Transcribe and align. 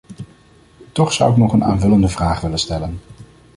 Toch 0.91 1.13
zou 1.13 1.31
ik 1.31 1.37
nog 1.37 1.53
een 1.53 1.63
aanvullende 1.63 2.07
vraag 2.09 2.41
willen 2.41 2.59
stellen. 2.59 2.99